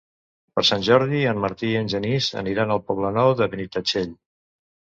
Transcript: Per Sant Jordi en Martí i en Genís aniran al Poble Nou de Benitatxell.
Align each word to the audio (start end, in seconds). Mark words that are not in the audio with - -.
Per 0.53 0.61
Sant 0.69 0.85
Jordi 0.87 1.19
en 1.31 1.41
Martí 1.43 1.69
i 1.75 1.77
en 1.81 1.91
Genís 1.95 2.31
aniran 2.43 2.75
al 2.79 2.83
Poble 2.89 3.15
Nou 3.21 3.37
de 3.43 3.51
Benitatxell. 3.55 4.13